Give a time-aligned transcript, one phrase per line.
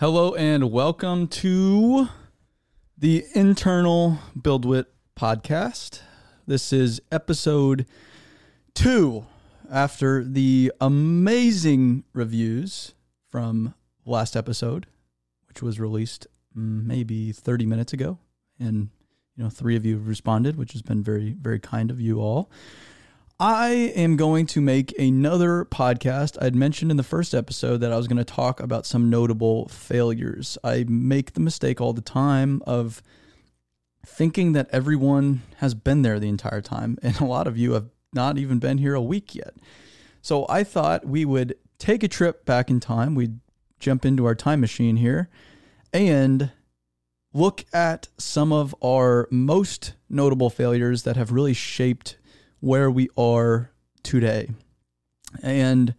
[0.00, 2.08] Hello and welcome to
[2.96, 6.00] the internal BuildWitt podcast.
[6.46, 7.84] This is episode
[8.74, 9.26] two
[9.70, 12.94] after the amazing reviews
[13.28, 13.74] from
[14.06, 14.86] last episode,
[15.48, 18.16] which was released maybe 30 minutes ago.
[18.58, 18.88] And,
[19.36, 22.20] you know, three of you have responded, which has been very, very kind of you
[22.22, 22.50] all.
[23.42, 26.36] I am going to make another podcast.
[26.42, 29.66] I'd mentioned in the first episode that I was going to talk about some notable
[29.68, 30.58] failures.
[30.62, 33.02] I make the mistake all the time of
[34.04, 37.88] thinking that everyone has been there the entire time, and a lot of you have
[38.12, 39.54] not even been here a week yet.
[40.20, 43.14] So I thought we would take a trip back in time.
[43.14, 43.40] We'd
[43.78, 45.30] jump into our time machine here
[45.94, 46.50] and
[47.32, 52.18] look at some of our most notable failures that have really shaped
[52.60, 53.70] where we are
[54.02, 54.50] today.
[55.42, 55.94] And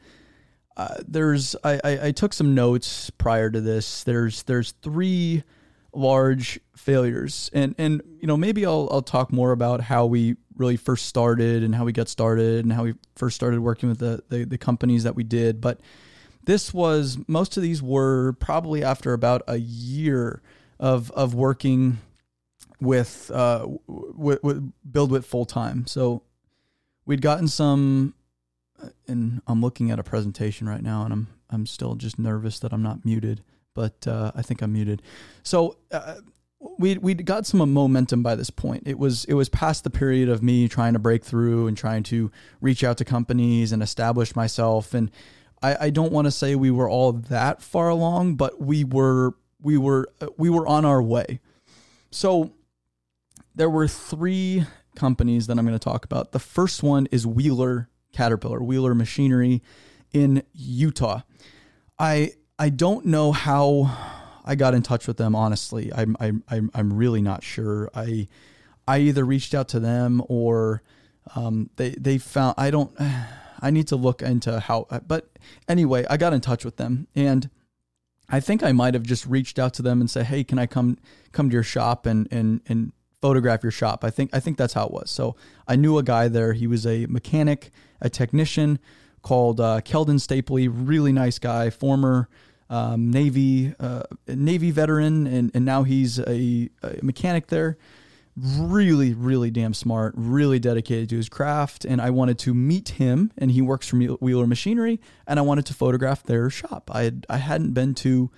[0.78, 4.04] uh, there's I, I, I took some notes prior to this.
[4.04, 5.44] There's there's three
[5.94, 10.78] large failures, and and you know maybe I'll I'll talk more about how we really
[10.78, 14.24] first started and how we got started and how we first started working with the
[14.30, 15.62] the, the companies that we did.
[15.62, 15.80] But
[16.46, 20.42] this was most of these were probably after about a year
[20.80, 22.00] of of working
[22.80, 25.86] with uh with, with BuildWitt full time.
[25.86, 26.24] So
[27.06, 28.14] we'd gotten some
[29.08, 32.72] and I'm looking at a presentation right now and I'm I'm still just nervous that
[32.72, 35.02] I'm not muted, but uh, I think I'm muted.
[35.44, 36.16] So uh,
[36.78, 38.84] we we got some momentum by this point.
[38.86, 42.04] It was it was past the period of me trying to break through and trying
[42.04, 44.94] to reach out to companies and establish myself.
[44.94, 45.12] And
[45.62, 49.34] I, I don't want to say we were all that far along, but we were
[49.62, 51.40] we were we were on our way.
[52.12, 52.54] So
[53.56, 56.32] there were three companies that I'm going to talk about.
[56.32, 59.62] The first one is Wheeler Caterpillar, Wheeler Machinery
[60.12, 61.22] in Utah.
[61.98, 63.98] I I don't know how
[64.46, 65.36] I got in touch with them.
[65.36, 66.44] Honestly, I'm I'm
[66.74, 67.90] I'm, really not sure.
[67.94, 68.28] I
[68.88, 70.82] I either reached out to them or
[71.36, 72.92] um, they they found I don't.
[73.64, 74.88] I need to look into how.
[75.06, 75.30] But
[75.68, 77.50] anyway, I got in touch with them and.
[78.34, 80.66] I think I might have just reached out to them and said, "Hey, can I
[80.66, 80.98] come
[81.34, 84.04] come to your shop and and and photograph your shop.
[84.04, 85.10] I think I think that's how it was.
[85.10, 85.36] So
[85.68, 86.54] I knew a guy there.
[86.54, 87.72] He was a mechanic,
[88.02, 88.80] a technician
[89.22, 90.70] called uh, Keldon Stapley.
[90.72, 92.28] Really nice guy, former
[92.70, 97.78] um, Navy uh, Navy veteran, and and now he's a, a, mechanic there.
[98.38, 100.14] Really, really damn smart.
[100.16, 101.84] Really dedicated to his craft.
[101.84, 105.66] And I wanted to meet him, and he works for Wheeler Machinery, and I wanted
[105.66, 106.90] to photograph their shop.
[106.94, 108.32] I had I hadn't been to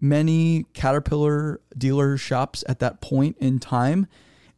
[0.00, 4.06] many Caterpillar dealer shops at that point in time.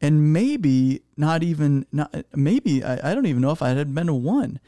[0.00, 4.06] And maybe not even, not, maybe, I, I don't even know if I had been
[4.06, 4.58] to one.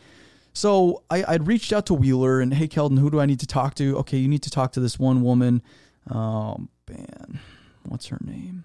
[0.52, 3.46] So I, I'd reached out to Wheeler and, hey, Keldon, who do I need to
[3.46, 3.96] talk to?
[3.98, 5.62] Okay, you need to talk to this one woman.
[6.10, 7.40] Oh, man.
[7.84, 8.64] What's her name?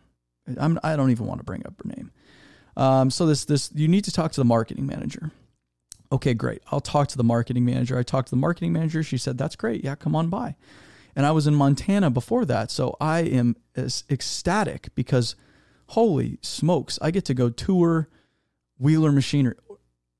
[0.58, 2.12] I'm, I don't even want to bring up her name.
[2.76, 5.32] Um, so this, this, you need to talk to the marketing manager.
[6.12, 6.62] Okay, great.
[6.72, 7.98] I'll talk to the marketing manager.
[7.98, 9.04] I talked to the marketing manager.
[9.04, 9.84] She said, that's great.
[9.84, 10.56] Yeah, come on by.
[11.18, 12.70] And I was in Montana before that.
[12.70, 15.36] So I am ecstatic because
[15.88, 18.08] holy smokes, I get to go tour
[18.78, 19.56] Wheeler Machinery.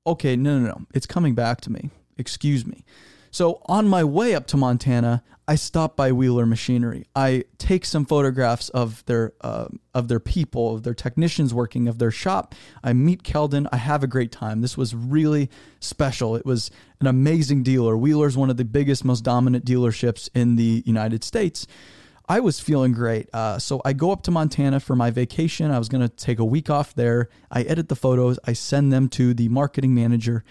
[0.04, 0.86] Okay, no, no, no.
[0.92, 1.90] It's coming back to me.
[2.16, 2.84] Excuse me.
[3.30, 7.06] So on my way up to Montana, I stop by Wheeler Machinery.
[7.16, 11.98] I take some photographs of their uh, of their people, of their technicians working, of
[11.98, 12.54] their shop.
[12.84, 13.66] I meet Keldon.
[13.72, 14.60] I have a great time.
[14.60, 15.48] This was really
[15.80, 16.36] special.
[16.36, 17.96] It was an amazing dealer.
[17.96, 21.66] Wheeler's one of the biggest, most dominant dealerships in the United States.
[22.28, 23.30] I was feeling great.
[23.32, 25.70] Uh, so I go up to Montana for my vacation.
[25.70, 27.30] I was going to take a week off there.
[27.50, 28.38] I edit the photos.
[28.44, 30.44] I send them to the marketing manager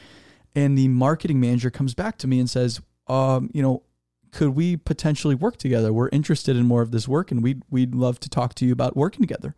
[0.57, 3.83] and the marketing manager comes back to me and says, um, you know,
[4.31, 5.93] could we potentially work together?
[5.93, 8.73] We're interested in more of this work and we'd, we'd love to talk to you
[8.73, 9.55] about working together.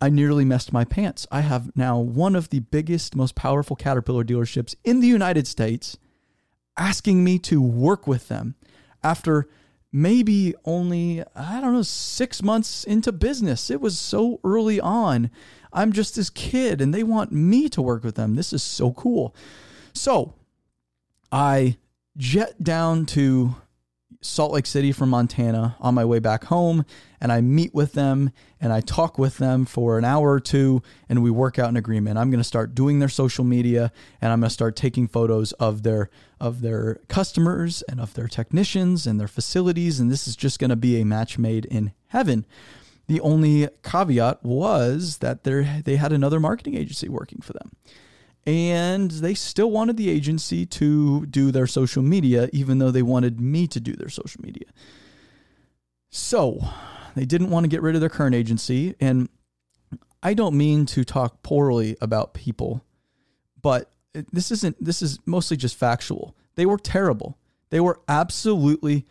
[0.00, 1.28] I nearly messed my pants.
[1.30, 5.96] I have now one of the biggest, most powerful Caterpillar dealerships in the United States
[6.76, 8.56] asking me to work with them
[9.04, 9.48] after
[9.92, 13.70] maybe only, I don't know, six months into business.
[13.70, 15.30] It was so early on.
[15.72, 18.34] I'm just this kid and they want me to work with them.
[18.34, 19.36] This is so cool.
[19.94, 20.34] So
[21.30, 21.76] I
[22.16, 23.56] jet down to
[24.22, 26.84] Salt Lake City from Montana on my way back home
[27.20, 28.30] and I meet with them
[28.60, 31.76] and I talk with them for an hour or two and we work out an
[31.76, 32.18] agreement.
[32.18, 33.90] I'm going to start doing their social media
[34.20, 36.08] and I'm going to start taking photos of their
[36.40, 40.70] of their customers and of their technicians and their facilities and this is just going
[40.70, 42.46] to be a match made in heaven.
[43.08, 47.72] The only caveat was that they they had another marketing agency working for them
[48.46, 53.40] and they still wanted the agency to do their social media, even though they wanted
[53.40, 54.66] me to do their social media.
[56.10, 56.60] So
[57.14, 58.94] they didn't want to get rid of their current agency.
[59.00, 59.28] And
[60.22, 62.84] I don't mean to talk poorly about people,
[63.60, 63.90] but
[64.32, 66.36] this isn't, this is mostly just factual.
[66.56, 67.38] They were terrible.
[67.70, 69.06] They were absolutely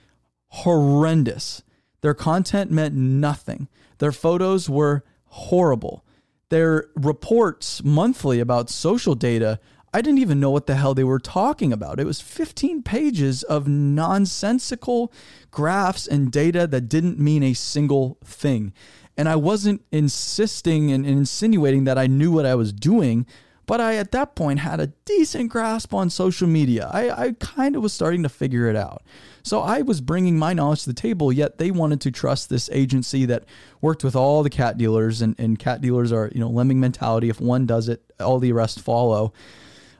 [0.49, 1.63] horrendous.
[2.01, 3.67] Their content meant nothing.
[3.99, 6.05] Their photos were horrible.
[6.51, 9.57] Their reports monthly about social data,
[9.93, 11.97] I didn't even know what the hell they were talking about.
[11.97, 15.13] It was 15 pages of nonsensical
[15.49, 18.73] graphs and data that didn't mean a single thing.
[19.15, 23.25] And I wasn't insisting and insinuating that I knew what I was doing
[23.71, 26.89] but I, at that point, had a decent grasp on social media.
[26.91, 29.01] I, I kind of was starting to figure it out.
[29.43, 32.69] So I was bringing my knowledge to the table, yet they wanted to trust this
[32.73, 33.45] agency that
[33.79, 37.29] worked with all the cat dealers, and, and cat dealers are, you know, lemming mentality.
[37.29, 39.31] If one does it, all the rest follow.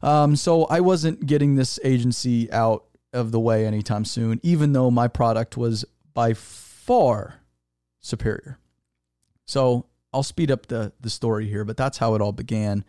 [0.03, 2.83] Um, so I wasn't getting this agency out
[3.13, 7.35] of the way anytime soon, even though my product was by far
[8.01, 8.59] superior.
[9.45, 12.83] So I'll speed up the the story here, but that's how it all began.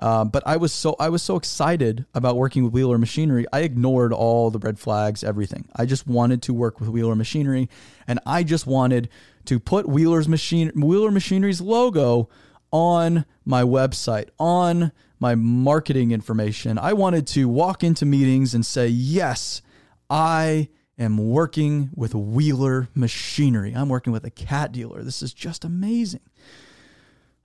[0.00, 3.46] Um, but I was so I was so excited about working with Wheeler Machinery.
[3.52, 5.68] I ignored all the red flags, everything.
[5.76, 7.68] I just wanted to work with Wheeler Machinery,
[8.06, 9.08] and I just wanted
[9.44, 12.28] to put Wheeler's machine Wheeler Machinery's logo
[12.72, 16.76] on my website, on my marketing information.
[16.76, 19.62] I wanted to walk into meetings and say, "Yes,
[20.10, 23.72] I am working with Wheeler Machinery.
[23.72, 25.04] I'm working with a cat dealer.
[25.04, 26.20] This is just amazing."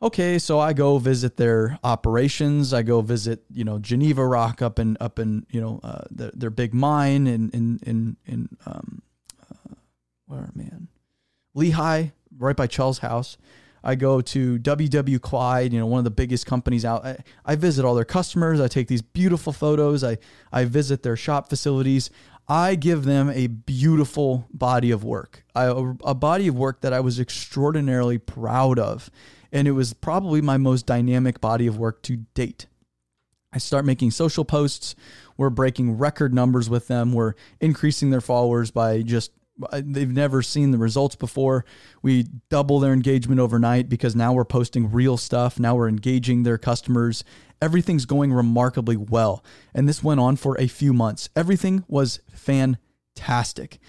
[0.02, 2.74] Okay, so I go visit their operations.
[2.74, 6.50] I go visit, you know, Geneva Rock up in up in you know uh, their,
[6.50, 9.02] big mine in in in in um,
[9.44, 9.74] uh,
[10.26, 10.88] where man,
[11.56, 13.38] Lehi, right by Charles' house.
[13.84, 17.06] I go to WW Clyde, you know, one of the biggest companies out.
[17.06, 18.60] I, I visit all their customers.
[18.60, 20.02] I take these beautiful photos.
[20.02, 20.18] I
[20.50, 22.10] I visit their shop facilities.
[22.48, 25.66] I give them a beautiful body of work, I,
[26.06, 29.12] a body of work that I was extraordinarily proud of
[29.52, 32.68] and it was probably my most dynamic body of work to date.
[33.52, 34.96] I start making social posts.
[35.38, 37.14] We're breaking record numbers with them.
[37.14, 39.32] We're increasing their followers by just
[39.74, 41.66] they've never seen the results before.
[42.02, 45.60] We double their engagement overnight because now we're posting real stuff.
[45.60, 47.24] Now we're engaging their customers.
[47.62, 49.44] Everything's going remarkably well.
[49.74, 51.30] And this went on for a few months.
[51.36, 53.80] Everything was fantastic.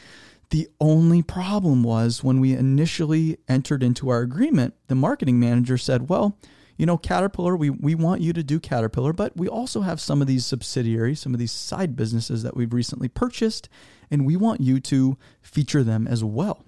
[0.50, 6.08] The only problem was when we initially entered into our agreement, the marketing manager said,
[6.08, 6.36] Well,
[6.76, 10.22] you know, Caterpillar, we, we want you to do Caterpillar, but we also have some
[10.22, 13.68] of these subsidiaries, some of these side businesses that we've recently purchased,
[14.10, 16.64] and we want you to feature them as well.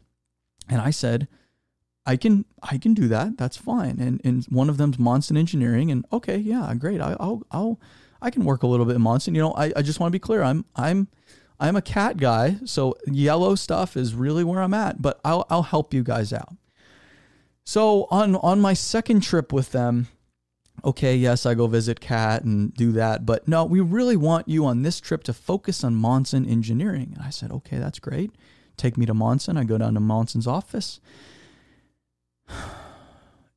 [0.68, 1.28] And I said,
[2.04, 3.36] I can I can do that.
[3.36, 3.98] That's fine.
[4.00, 5.90] And and one of them's Monsen Engineering.
[5.90, 7.00] And okay, yeah, great.
[7.00, 7.80] I, will I'll
[8.20, 9.34] I can work a little bit in Monsen.
[9.34, 10.42] You know, I, I just want to be clear.
[10.42, 11.08] I'm I'm
[11.62, 15.62] I'm a cat guy, so yellow stuff is really where I'm at, but I'll, I'll
[15.62, 16.56] help you guys out.
[17.62, 20.08] So on on my second trip with them,
[20.84, 24.66] okay, yes, I go visit Cat and do that, but no, we really want you
[24.66, 27.12] on this trip to focus on Monsen engineering.
[27.14, 28.32] And I said, okay, that's great.
[28.76, 29.56] Take me to Monsen.
[29.56, 31.00] I go down to Monsen's office,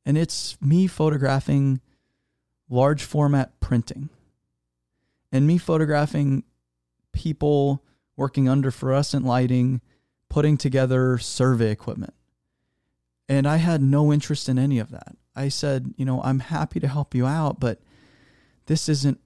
[0.06, 1.80] and it's me photographing
[2.70, 4.10] large format printing,
[5.32, 6.44] and me photographing
[7.12, 7.82] people
[8.16, 9.80] working under fluorescent lighting,
[10.28, 12.14] putting together survey equipment.
[13.28, 15.16] And I had no interest in any of that.
[15.34, 17.80] I said, you know, I'm happy to help you out, but
[18.66, 19.20] this isn't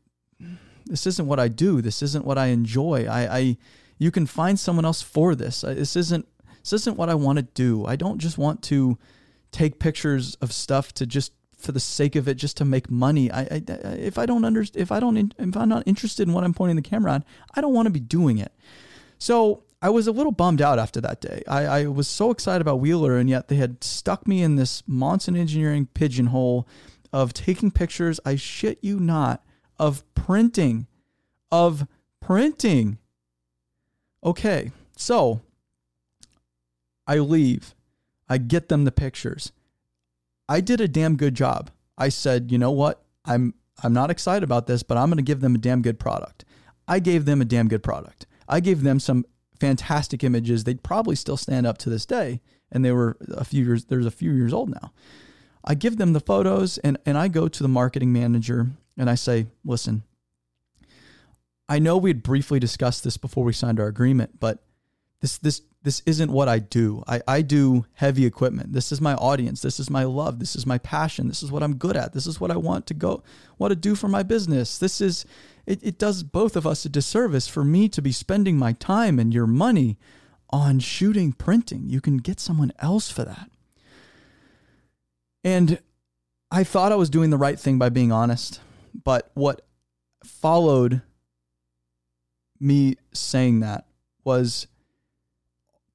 [0.87, 1.81] this isn't what I do.
[1.81, 3.07] This isn't what I enjoy.
[3.07, 3.57] I, I
[3.99, 5.61] you can find someone else for this.
[5.61, 6.27] This isn't
[6.63, 7.87] this isn't what I want to do.
[7.87, 8.99] I don't just want to
[9.53, 13.31] take pictures of stuff to just for the sake of it, just to make money.
[13.31, 13.63] I, I
[13.99, 16.77] if I don't understand, if I don't, if I'm not interested in what I'm pointing
[16.77, 17.25] the camera on,
[17.55, 18.53] I don't want to be doing it.
[19.19, 21.43] So I was a little bummed out after that day.
[21.49, 24.83] I, I was so excited about Wheeler, and yet they had stuck me in this
[24.87, 26.69] Monsen Engineering pigeonhole
[27.13, 28.21] of taking pictures.
[28.25, 29.45] I shit you not,
[29.79, 30.87] of printing,
[31.51, 31.87] of
[32.21, 32.99] printing.
[34.23, 35.41] Okay, so
[37.07, 37.75] I leave.
[38.29, 39.51] I get them the pictures.
[40.51, 41.71] I did a damn good job.
[41.97, 43.05] I said, you know what?
[43.25, 43.55] I'm
[43.85, 46.45] I'm not excited about this, but I'm going to give them a damn good product.
[46.89, 48.27] I gave them a damn good product.
[48.49, 49.25] I gave them some
[49.61, 50.65] fantastic images.
[50.65, 52.41] They'd probably still stand up to this day,
[52.73, 53.85] and they were a few years.
[53.85, 54.93] There's a few years old now.
[55.65, 58.67] I give them the photos, and and I go to the marketing manager
[58.99, 60.03] and I say, listen.
[61.69, 64.65] I know we had briefly discussed this before we signed our agreement, but
[65.21, 67.03] this this this isn't what I do.
[67.07, 68.73] I, I do heavy equipment.
[68.75, 69.63] This is my audience.
[69.63, 70.39] This is my love.
[70.39, 71.29] This is my passion.
[71.29, 72.13] This is what I'm good at.
[72.13, 73.23] This is what I want to go,
[73.59, 74.77] want to do for my business.
[74.77, 75.25] This is,
[75.65, 79.19] it, it does both of us a disservice for me to be spending my time
[79.19, 79.99] and your money
[80.51, 81.89] on shooting printing.
[81.89, 83.51] You can get someone else for that.
[85.43, 85.81] And
[86.51, 88.61] I thought I was doing the right thing by being honest,
[89.05, 89.63] but what
[90.25, 91.01] followed
[92.59, 93.87] me saying that
[94.25, 94.67] was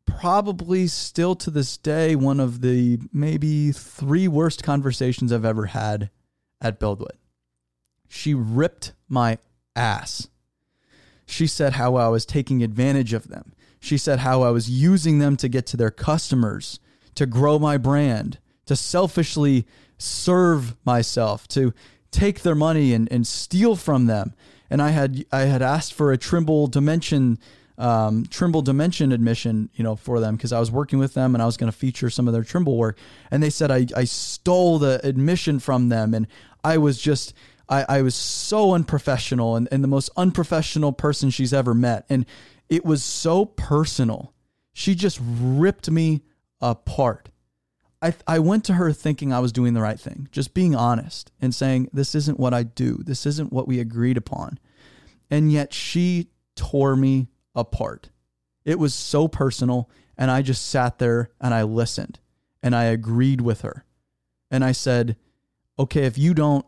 [0.06, 6.10] probably still to this day one of the maybe three worst conversations I've ever had
[6.62, 7.18] at BuildWitt.
[8.08, 9.40] She ripped my
[9.76, 10.30] ass.
[11.26, 13.54] She said how I was taking advantage of them.
[13.80, 16.80] She said how I was using them to get to their customers,
[17.16, 19.66] to grow my brand, to selfishly
[19.98, 21.74] serve myself, to
[22.12, 24.34] take their money and, and steal from them.
[24.70, 27.38] And I had I had asked for a Trimble Dimension
[27.78, 31.42] um, Trimble Dimension admission, you know, for them because I was working with them and
[31.42, 32.98] I was going to feature some of their Trimble work.
[33.32, 36.28] And they said I, I stole the admission from them and
[36.64, 37.34] I was just
[37.68, 42.06] I, I was so unprofessional and, and the most unprofessional person she's ever met.
[42.10, 42.26] And
[42.70, 44.34] it was so personal.
[44.74, 46.22] She just ripped me
[46.62, 47.30] apart.
[48.02, 51.32] I, I went to her thinking I was doing the right thing, just being honest
[51.42, 53.00] and saying, This isn't what I do.
[53.04, 54.60] This isn't what we agreed upon.
[55.32, 58.10] And yet she tore me apart.
[58.64, 59.90] It was so personal.
[60.18, 62.20] And I just sat there and I listened
[62.64, 63.86] and I agreed with her.
[64.50, 65.18] And I said,
[65.78, 66.66] Okay, if you don't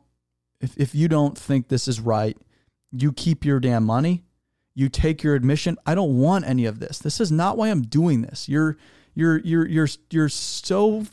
[0.59, 2.37] if, if you don't think this is right,
[2.91, 4.23] you keep your damn money,
[4.73, 5.77] you take your admission.
[5.85, 6.99] I don't want any of this.
[6.99, 8.49] This is not why I'm doing this.
[8.49, 8.77] You're
[9.13, 11.05] you're you're you're you're so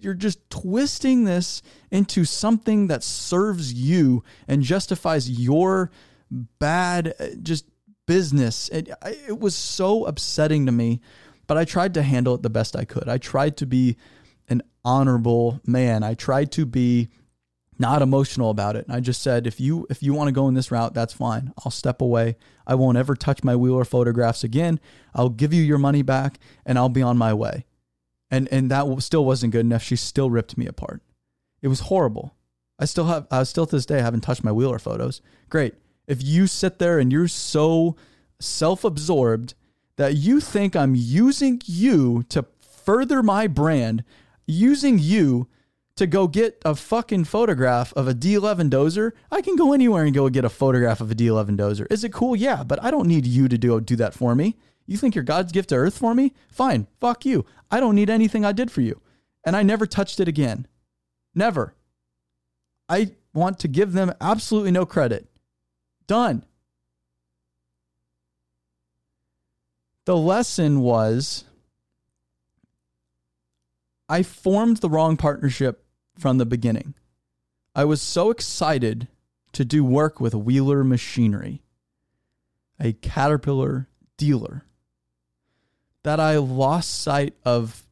[0.00, 5.90] you're just twisting this into something that serves you and justifies your
[6.30, 7.66] bad uh, just
[8.10, 8.68] business.
[8.70, 8.90] It,
[9.28, 11.00] it was so upsetting to me,
[11.46, 13.08] but I tried to handle it the best I could.
[13.08, 13.96] I tried to be
[14.48, 16.02] an honorable man.
[16.02, 17.08] I tried to be
[17.78, 18.84] not emotional about it.
[18.84, 21.12] And I just said, if you if you want to go in this route, that's
[21.12, 21.52] fine.
[21.64, 22.36] I'll step away.
[22.66, 24.80] I won't ever touch my Wheeler photographs again.
[25.14, 27.64] I'll give you your money back, and I'll be on my way.
[28.28, 29.84] And and that still wasn't good enough.
[29.84, 31.00] She still ripped me apart.
[31.62, 32.34] It was horrible.
[32.76, 35.22] I still have I still to this day I haven't touched my Wheeler photos.
[35.48, 35.74] Great.
[36.10, 37.94] If you sit there and you're so
[38.40, 39.54] self-absorbed
[39.94, 44.02] that you think I'm using you to further my brand,
[44.44, 45.46] using you
[45.94, 50.12] to go get a fucking photograph of a D11 dozer, I can go anywhere and
[50.12, 51.86] go get a photograph of a D11 dozer.
[51.92, 52.34] Is it cool?
[52.34, 54.56] Yeah, but I don't need you to do, do that for me.
[54.86, 56.34] You think you're God's gift to earth for me?
[56.50, 57.46] Fine, fuck you.
[57.70, 59.00] I don't need anything I did for you.
[59.46, 60.66] And I never touched it again.
[61.36, 61.76] Never.
[62.88, 65.29] I want to give them absolutely no credit.
[66.10, 66.44] Done.
[70.06, 71.44] The lesson was
[74.08, 75.84] I formed the wrong partnership
[76.18, 76.94] from the beginning.
[77.76, 79.06] I was so excited
[79.52, 81.62] to do work with Wheeler Machinery,
[82.80, 84.64] a Caterpillar dealer,
[86.02, 87.86] that I lost sight of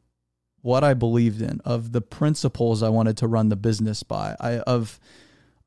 [0.61, 4.57] what I believed in, of the principles I wanted to run the business by, I,
[4.57, 4.99] of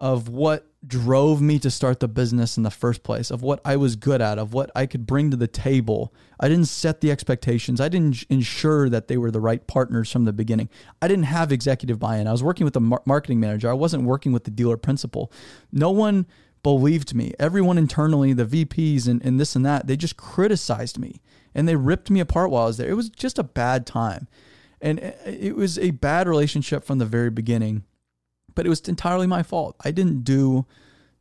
[0.02, 3.76] of what drove me to start the business in the first place, of what I
[3.76, 6.12] was good at, of what I could bring to the table.
[6.40, 7.80] I didn't set the expectations.
[7.80, 10.68] I didn't ensure that they were the right partners from the beginning.
[11.00, 12.26] I didn't have executive buy in.
[12.26, 15.32] I was working with the mar- marketing manager, I wasn't working with the dealer principal.
[15.70, 16.26] No one
[16.64, 17.32] believed me.
[17.38, 21.20] Everyone internally, the VPs and, and this and that, they just criticized me
[21.54, 22.90] and they ripped me apart while I was there.
[22.90, 24.26] It was just a bad time.
[24.80, 27.84] And uh, it was a bad relationship from the very beginning
[28.54, 29.76] but it was entirely my fault.
[29.84, 30.66] I didn't do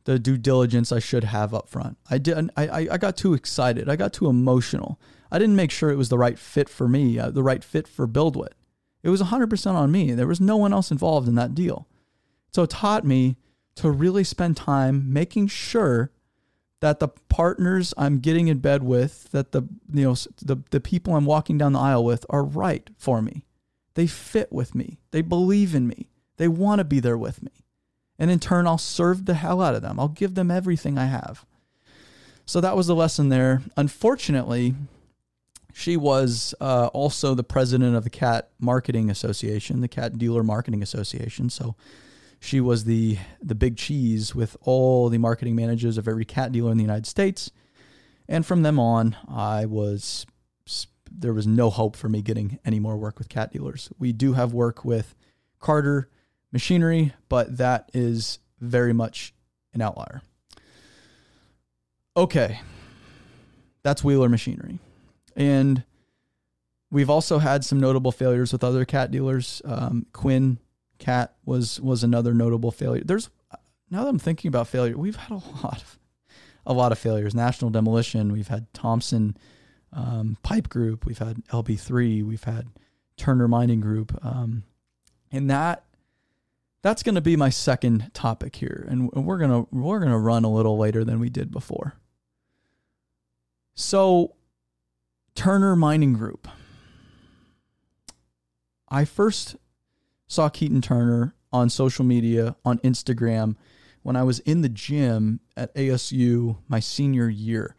[0.04, 1.96] the due diligence I should have up front.
[2.10, 2.50] I did.
[2.56, 3.88] I, I got too excited.
[3.88, 5.00] I got too emotional.
[5.30, 7.88] I didn't make sure it was the right fit for me, uh, the right fit
[7.88, 8.52] for BuildWitt.
[9.02, 10.12] It was 100% on me.
[10.12, 11.88] There was no one else involved in that deal.
[12.52, 13.36] So it taught me
[13.76, 16.12] to really spend time making sure
[16.80, 19.62] that the partners I'm getting in bed with, that the
[19.92, 23.44] you know the the people I'm walking down the aisle with are right for me.
[23.94, 24.98] They fit with me.
[25.12, 26.08] They believe in me.
[26.42, 27.52] They want to be there with me.
[28.18, 30.00] And in turn, I'll serve the hell out of them.
[30.00, 31.46] I'll give them everything I have.
[32.46, 33.62] So that was the lesson there.
[33.76, 34.74] Unfortunately,
[35.72, 40.82] she was uh, also the president of the Cat Marketing Association, the Cat Dealer Marketing
[40.82, 41.48] Association.
[41.48, 41.76] So
[42.40, 46.72] she was the the big cheese with all the marketing managers of every cat dealer
[46.72, 47.52] in the United States.
[48.28, 50.26] And from them on, I was
[51.08, 53.90] there was no hope for me getting any more work with cat dealers.
[53.96, 55.14] We do have work with
[55.60, 56.08] Carter
[56.52, 59.34] machinery, but that is very much
[59.74, 60.22] an outlier.
[62.16, 62.60] Okay,
[63.82, 64.78] that's Wheeler Machinery.
[65.34, 65.82] And
[66.90, 69.62] we've also had some notable failures with other cat dealers.
[69.64, 70.58] Um, Quinn
[70.98, 73.02] Cat was was another notable failure.
[73.04, 73.30] There's
[73.90, 75.98] now that I'm thinking about failure, we've had a lot of
[76.64, 77.34] a lot of failures.
[77.34, 79.36] National Demolition, we've had Thompson
[79.92, 82.68] um, Pipe Group, we've had LB3, we've had
[83.16, 84.62] Turner Mining Group, um,
[85.32, 85.84] and that
[86.82, 90.52] that's going to be my second topic here, and we're gonna we're gonna run a
[90.52, 91.94] little later than we did before.
[93.74, 94.34] So,
[95.34, 96.48] Turner Mining Group.
[98.88, 99.56] I first
[100.26, 103.56] saw Keaton Turner on social media on Instagram
[104.02, 107.76] when I was in the gym at ASU my senior year.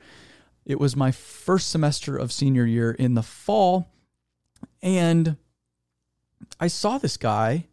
[0.65, 3.91] It was my first semester of senior year in the fall,
[4.81, 5.35] and
[6.59, 7.67] I saw this guy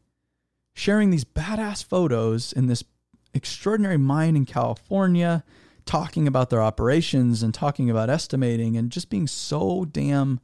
[0.75, 2.85] sharing these badass photos in this
[3.35, 5.45] extraordinary mine in California,
[5.85, 10.41] talking about their operations and talking about estimating and just being so damn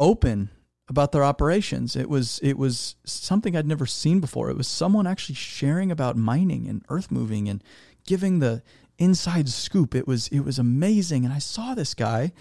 [0.00, 0.50] open
[0.88, 1.96] about their operations.
[1.96, 4.50] It was it was something I'd never seen before.
[4.50, 7.62] It was someone actually sharing about mining and earth moving and
[8.06, 8.62] giving the
[8.98, 9.94] inside scoop.
[9.94, 12.32] It was it was amazing and I saw this guy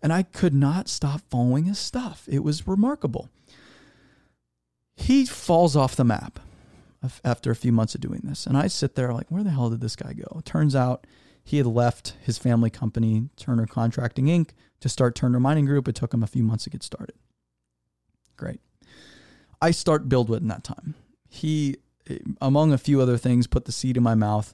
[0.00, 2.28] and I could not stop following his stuff.
[2.30, 3.28] It was remarkable
[4.98, 6.40] he falls off the map
[7.24, 8.46] after a few months of doing this.
[8.46, 10.40] And I sit there like, where the hell did this guy go?
[10.44, 11.06] Turns out
[11.44, 14.50] he had left his family company, Turner Contracting Inc.,
[14.80, 15.86] to start Turner Mining Group.
[15.86, 17.14] It took him a few months to get started.
[18.36, 18.60] Great.
[19.62, 20.96] I start BuildWitt in that time.
[21.28, 21.76] He,
[22.40, 24.52] among a few other things, put the seed in my mouth.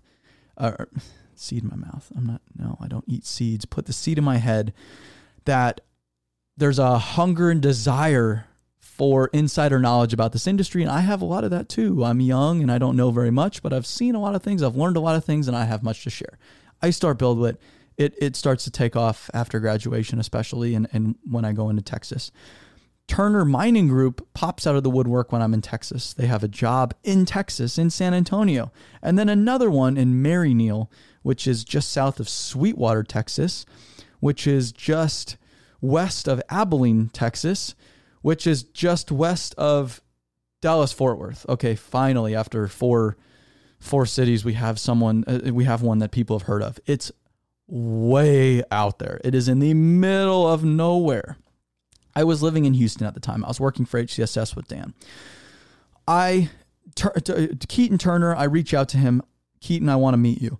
[0.58, 0.84] Uh,
[1.34, 2.12] seed in my mouth.
[2.14, 3.64] I'm not, no, I don't eat seeds.
[3.64, 4.74] Put the seed in my head
[5.46, 5.80] that
[6.56, 8.46] there's a hunger and desire
[8.96, 10.80] for insider knowledge about this industry.
[10.80, 12.04] And I have a lot of that too.
[12.04, 14.62] I'm young and I don't know very much, but I've seen a lot of things.
[14.62, 16.38] I've learned a lot of things and I have much to share.
[16.80, 17.56] I start BuildWitt.
[17.96, 21.82] It, it starts to take off after graduation, especially, and, and when I go into
[21.82, 22.30] Texas.
[23.08, 26.14] Turner Mining Group pops out of the woodwork when I'm in Texas.
[26.14, 28.70] They have a job in Texas, in San Antonio,
[29.02, 30.88] and then another one in Maryneal,
[31.22, 33.66] which is just south of Sweetwater, Texas,
[34.20, 35.36] which is just
[35.80, 37.74] west of Abilene, Texas,
[38.24, 40.00] which is just west of
[40.62, 41.44] Dallas Fort Worth.
[41.46, 43.18] Okay, finally after four
[43.78, 46.80] four cities we have someone uh, we have one that people have heard of.
[46.86, 47.12] It's
[47.66, 49.20] way out there.
[49.22, 51.36] It is in the middle of nowhere.
[52.16, 53.44] I was living in Houston at the time.
[53.44, 54.94] I was working for HCSS with Dan.
[56.08, 56.48] I
[56.94, 59.20] to Keaton Turner, I reach out to him.
[59.60, 60.58] Keaton, I want to meet you.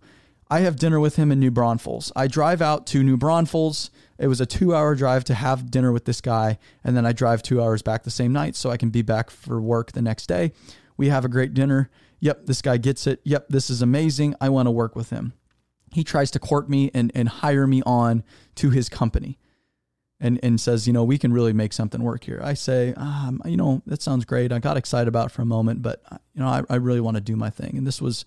[0.54, 2.12] I have dinner with him in New Braunfels.
[2.14, 3.90] I drive out to New Braunfels.
[4.20, 6.58] It was a two hour drive to have dinner with this guy.
[6.84, 9.30] And then I drive two hours back the same night so I can be back
[9.30, 10.52] for work the next day.
[10.96, 11.90] We have a great dinner.
[12.20, 13.20] Yep, this guy gets it.
[13.24, 14.36] Yep, this is amazing.
[14.40, 15.32] I want to work with him.
[15.92, 18.22] He tries to court me and, and hire me on
[18.54, 19.40] to his company
[20.20, 22.40] and, and says, you know, we can really make something work here.
[22.44, 24.52] I say, um, you know, that sounds great.
[24.52, 26.00] I got excited about for a moment, but,
[26.32, 27.76] you know, I, I really want to do my thing.
[27.76, 28.24] And this was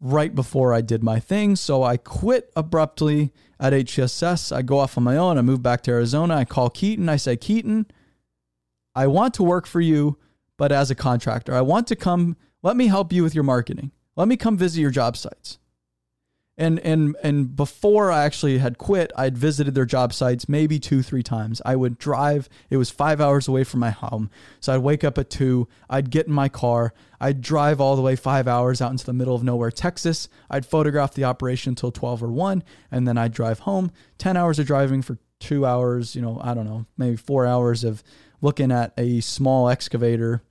[0.00, 1.56] right before I did my thing.
[1.56, 4.54] So I quit abruptly at HCSS.
[4.54, 5.38] I go off on my own.
[5.38, 6.36] I move back to Arizona.
[6.36, 7.08] I call Keaton.
[7.08, 7.86] I say, Keaton,
[8.94, 10.18] I want to work for you,
[10.56, 11.54] but as a contractor.
[11.54, 13.92] I want to come, let me help you with your marketing.
[14.16, 15.58] Let me come visit your job sites
[16.58, 21.02] and and and before I actually had quit, I'd visited their job sites maybe two
[21.02, 21.62] three times.
[21.64, 22.48] I would drive.
[22.68, 24.28] It was five hours away from my home,
[24.60, 25.68] so I'd wake up at two.
[25.88, 26.92] I'd get in my car.
[27.20, 30.28] I'd drive all the way five hours out into the middle of nowhere, Texas.
[30.50, 33.92] I'd photograph the operation until twelve or one, and then I'd drive home.
[34.18, 36.16] Ten hours of driving for two hours.
[36.16, 38.02] You know, I don't know, maybe four hours of
[38.40, 40.42] looking at a small excavator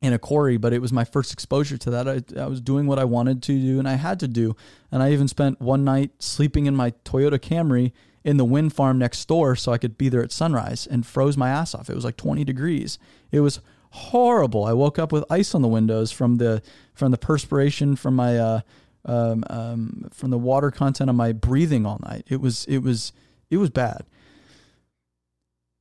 [0.00, 2.08] in a quarry, but it was my first exposure to that.
[2.08, 4.54] I, I, was doing what I wanted to do and I had to do.
[4.92, 7.92] And I even spent one night sleeping in my Toyota Camry
[8.24, 11.36] in the wind farm next door so I could be there at sunrise and froze
[11.36, 11.90] my ass off.
[11.90, 12.98] It was like 20 degrees.
[13.32, 14.64] It was horrible.
[14.64, 16.62] I woke up with ice on the windows from the
[16.94, 18.60] from the perspiration from my uh,
[19.04, 22.24] um, um, from the water content of my breathing all night.
[22.28, 23.12] It was it was
[23.50, 24.04] it was bad.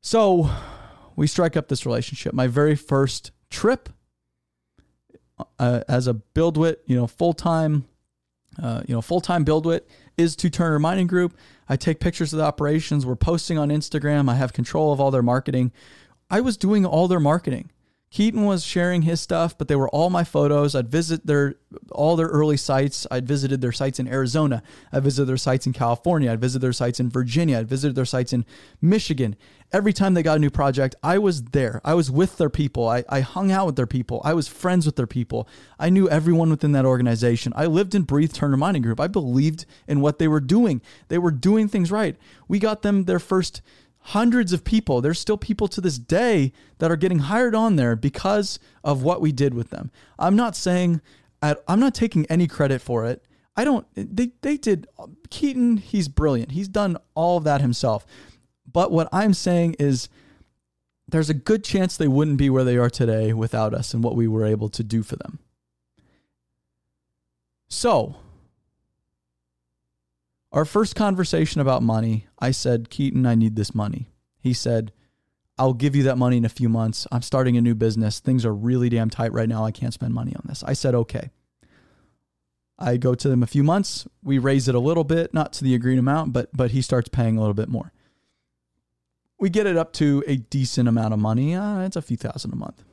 [0.01, 0.49] So
[1.15, 2.34] we strike up this relationship.
[2.34, 3.89] My very first trip
[5.60, 7.86] uh, as a BuildWitt, you know, full time,
[8.62, 9.82] uh, you know, full time BuildWitt
[10.17, 11.38] is to Turner Mining Group.
[11.69, 13.06] I take pictures of the operations.
[13.06, 14.30] We're posting on Instagram.
[14.30, 15.71] I have control of all their marketing.
[16.30, 17.71] I was doing all their marketing.
[18.17, 20.73] Keaton was sharing his stuff, but they were all my photos.
[20.73, 21.53] I'd visit their
[21.91, 23.06] all their early sites.
[23.12, 24.63] I'd visited their sites in Arizona.
[24.91, 26.32] I visited their sites in California.
[26.32, 27.60] I'd visited their sites in Virginia.
[27.60, 28.43] I'd visited their sites in
[28.82, 29.36] Michigan.
[29.71, 31.80] Every time they got a new project, I was there.
[31.86, 32.88] I was with their people.
[32.88, 34.19] I, I hung out with their people.
[34.25, 35.47] I was friends with their people.
[35.77, 37.53] I knew everyone within that organization.
[37.56, 38.99] I lived and breathed Turner Mining Group.
[38.99, 40.82] I believed in what they were doing.
[41.10, 42.15] They were doing things right.
[42.47, 43.62] We got them their first
[44.12, 45.02] hundreds of people.
[45.02, 49.20] There's still people to this day that are getting hired on there because of what
[49.20, 49.91] we did with them.
[50.17, 51.02] I'm not saying
[51.41, 53.24] I'm not taking any credit for it.
[53.58, 54.88] I don't they they did
[55.30, 56.52] Keaton, he's brilliant.
[56.52, 58.06] He's done all of that himself.
[58.72, 60.08] But what I'm saying is
[61.10, 64.15] there's a good chance they wouldn't be where they are today without us and what
[64.15, 65.39] we were able to do for them.
[67.67, 68.15] So,
[70.51, 74.10] our first conversation about money, I said, Keaton, I need this money.
[74.39, 74.91] He said,
[75.57, 77.07] I'll give you that money in a few months.
[77.12, 78.19] I'm starting a new business.
[78.19, 79.65] Things are really damn tight right now.
[79.65, 80.63] I can't spend money on this.
[80.63, 81.31] I said, okay.
[82.79, 84.07] I go to them a few months.
[84.23, 87.10] We raise it a little bit, not to the agreed amount, but but he starts
[87.10, 87.91] paying a little bit more.
[89.39, 91.55] We get it up to a decent amount of money.
[91.55, 92.83] Uh, it's a few thousand a month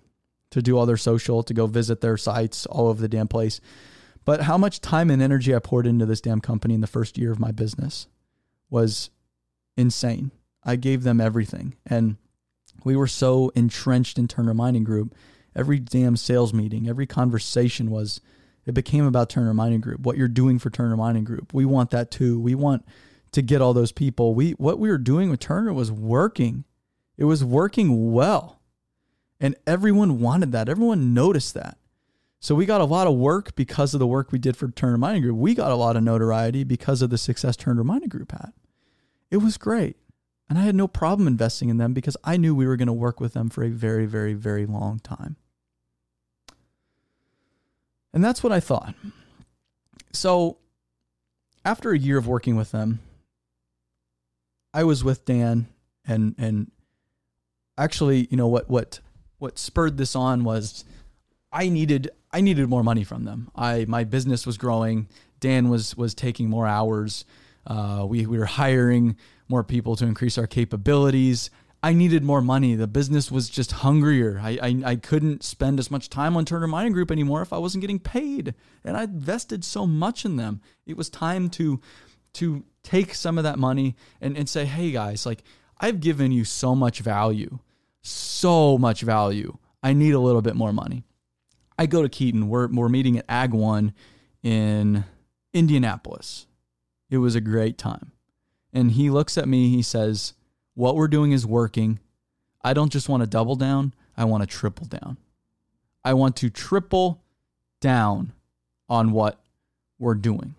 [0.51, 3.61] to do all their social, to go visit their sites all over the damn place.
[4.25, 7.19] But how much time and energy I poured into this damn company in the first
[7.19, 8.07] year of my business
[8.71, 9.11] was
[9.77, 10.31] insane.
[10.65, 11.77] I gave them everything.
[11.87, 12.17] And
[12.85, 15.15] we were so entrenched in Turner Mining Group.
[15.55, 18.21] Every damn sales meeting, every conversation was,
[18.67, 21.53] it became about Turner Mining Group, what you're doing for Turner Mining Group.
[21.53, 22.41] We want that too.
[22.41, 22.85] We want
[23.33, 24.35] to get all those people.
[24.35, 26.65] We, what we were doing with Turner was working.
[27.17, 28.61] It was working well.
[29.41, 30.69] And everyone wanted that.
[30.69, 31.79] Everyone noticed that.
[32.45, 34.99] So we got a lot of work because of the work we did for Turner
[34.99, 35.39] Mining Group.
[35.39, 38.53] We got a lot of notoriety because of the success Turner Mining Group had.
[39.31, 39.97] It was great.
[40.51, 42.93] And I had no problem investing in them because I knew we were going to
[42.93, 45.37] work with them for a very, very, very long time.
[48.13, 48.95] And that's what I thought.
[50.13, 50.59] So
[51.65, 53.01] after a year of working with them,
[54.75, 55.69] I was with Dan
[56.07, 56.71] and and
[57.79, 59.01] actually, you know what what
[59.39, 60.85] what spurred this on was
[61.51, 63.49] I needed I needed more money from them.
[63.55, 65.09] I my business was growing.
[65.39, 67.25] Dan was was taking more hours.
[67.65, 69.17] Uh, we we were hiring
[69.49, 71.49] more people to increase our capabilities.
[71.81, 72.75] I needed more money.
[72.75, 74.41] The business was just hungrier.
[74.43, 77.59] I, I, I couldn't spend as much time on Turner Mining Group anymore if I
[77.59, 78.55] wasn't getting paid.
[78.83, 80.61] And I invested so much in them.
[80.87, 81.81] It was time to
[82.35, 85.45] to take some of that money and, and say, hey guys, like
[85.79, 87.61] I've given you so much value,
[88.03, 89.57] so much value.
[89.85, 91.05] I need a little bit more money.
[91.79, 92.49] I go to Keaton.
[92.49, 93.93] We're, we're meeting at Ag One
[94.43, 95.05] in
[95.53, 96.47] Indianapolis.
[97.11, 98.13] It was a great time.
[98.73, 100.35] And he looks at me, he says,
[100.75, 102.01] What we're doing is working.
[102.63, 105.17] I don't just want to double down, I want to triple down.
[106.05, 107.23] I want to triple
[107.81, 108.33] down
[108.89, 109.41] on what
[109.99, 110.55] we're doing.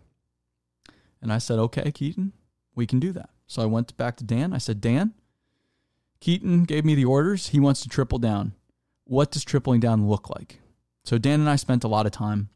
[1.22, 2.34] And I said, Okay, Keaton,
[2.74, 3.30] we can do that.
[3.48, 4.54] So I went back to Dan.
[4.54, 5.14] I said, Dan,
[6.20, 7.50] Keaton gave me the orders.
[7.50, 8.54] He wants to triple down.
[9.04, 10.60] What does tripling down look like?
[11.06, 12.50] So Dan and I spent a lot of time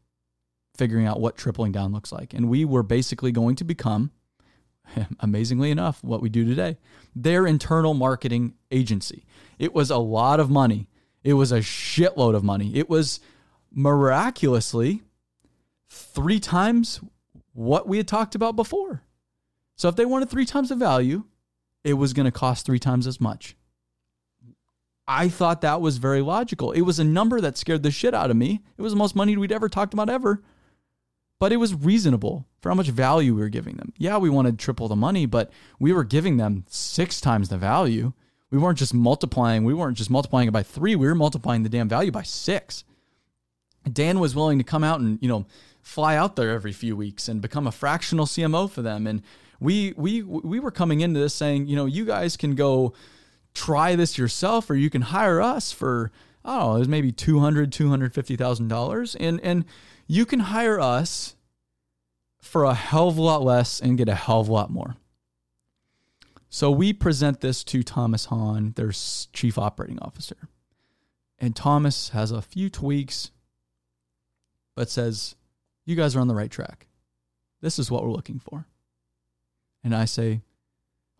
[0.76, 2.34] figuring out what tripling down looks like.
[2.34, 4.10] And we were basically going to become,
[5.20, 6.76] amazingly enough, what we do today,
[7.14, 9.24] their internal marketing agency.
[9.58, 10.88] It was a lot of money.
[11.22, 12.74] It was a shitload of money.
[12.74, 13.20] It was
[13.72, 15.02] miraculously
[15.88, 17.00] three times
[17.52, 19.02] what we had talked about before.
[19.76, 21.24] So if they wanted three times the value,
[21.84, 23.56] it was going to cost three times as much.
[25.12, 26.70] I thought that was very logical.
[26.70, 28.62] It was a number that scared the shit out of me.
[28.78, 30.40] It was the most money we'd ever talked about ever.
[31.40, 33.92] But it was reasonable for how much value we were giving them.
[33.98, 38.12] Yeah, we wanted triple the money, but we were giving them six times the value.
[38.52, 41.68] We weren't just multiplying, we weren't just multiplying it by three, we were multiplying the
[41.68, 42.84] damn value by six.
[43.92, 45.44] Dan was willing to come out and, you know,
[45.82, 49.08] fly out there every few weeks and become a fractional CMO for them.
[49.08, 49.22] And
[49.58, 52.92] we we we were coming into this saying, you know, you guys can go
[53.54, 56.10] try this yourself or you can hire us for
[56.44, 59.64] I don't know, there's maybe two hundred, two hundred fifty thousand dollars, and and
[60.06, 61.36] you can hire us
[62.40, 64.96] for a hell of a lot less and get a hell of a lot more.
[66.48, 70.48] So we present this to Thomas Hahn, their chief operating officer,
[71.38, 73.30] and Thomas has a few tweaks,
[74.74, 75.36] but says,
[75.84, 76.86] "You guys are on the right track.
[77.60, 78.66] This is what we're looking for."
[79.84, 80.40] And I say,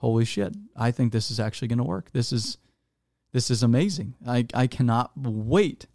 [0.00, 2.10] holy shit, I think this is actually going to work.
[2.12, 2.58] This is
[3.32, 4.14] this is amazing.
[4.26, 5.86] I, I cannot wait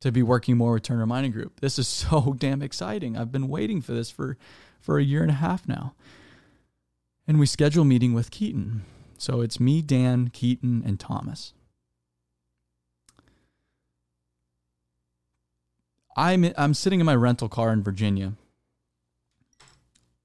[0.00, 1.60] to be working more with Turner Mining Group.
[1.60, 3.16] This is so damn exciting.
[3.16, 4.38] I've been waiting for this for,
[4.80, 5.94] for a year and a half now.
[7.26, 8.84] And we schedule a meeting with Keaton.
[9.16, 11.52] So it's me, Dan, Keaton, and Thomas.
[16.16, 18.32] I'm I'm sitting in my rental car in Virginia.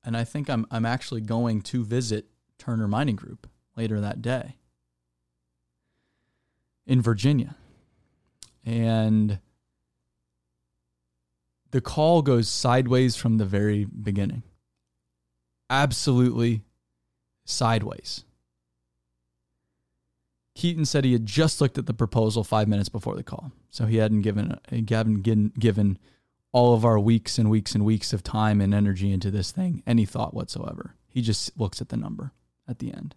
[0.03, 2.25] And I think I'm I'm actually going to visit
[2.57, 4.57] Turner Mining Group later that day
[6.85, 7.55] in Virginia.
[8.65, 9.39] And
[11.71, 14.43] the call goes sideways from the very beginning.
[15.69, 16.63] Absolutely
[17.45, 18.23] sideways.
[20.55, 23.51] Keaton said he had just looked at the proposal five minutes before the call.
[23.69, 25.99] So he hadn't given, he hadn't given,
[26.53, 29.83] all of our weeks and weeks and weeks of time and energy into this thing
[29.85, 30.95] any thought whatsoever.
[31.07, 32.31] He just looks at the number
[32.67, 33.15] at the end.